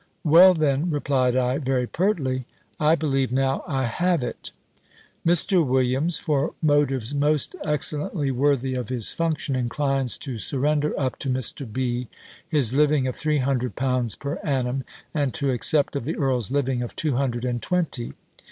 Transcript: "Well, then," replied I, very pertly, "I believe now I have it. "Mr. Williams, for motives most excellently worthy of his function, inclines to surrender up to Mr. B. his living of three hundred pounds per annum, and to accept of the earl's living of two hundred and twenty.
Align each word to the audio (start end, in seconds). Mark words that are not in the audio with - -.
"Well, 0.23 0.55
then," 0.55 0.89
replied 0.89 1.35
I, 1.35 1.59
very 1.59 1.85
pertly, 1.85 2.45
"I 2.79 2.95
believe 2.95 3.31
now 3.31 3.63
I 3.67 3.83
have 3.85 4.23
it. 4.23 4.49
"Mr. 5.23 5.63
Williams, 5.63 6.17
for 6.17 6.55
motives 6.59 7.13
most 7.13 7.55
excellently 7.63 8.31
worthy 8.31 8.73
of 8.73 8.89
his 8.89 9.13
function, 9.13 9.55
inclines 9.55 10.17
to 10.17 10.39
surrender 10.39 10.99
up 10.99 11.19
to 11.19 11.29
Mr. 11.29 11.71
B. 11.71 12.07
his 12.49 12.73
living 12.73 13.05
of 13.05 13.15
three 13.15 13.37
hundred 13.37 13.75
pounds 13.75 14.15
per 14.15 14.39
annum, 14.43 14.83
and 15.13 15.35
to 15.35 15.51
accept 15.51 15.95
of 15.95 16.05
the 16.05 16.15
earl's 16.17 16.49
living 16.49 16.81
of 16.81 16.95
two 16.95 17.17
hundred 17.17 17.45
and 17.45 17.61
twenty. 17.61 18.13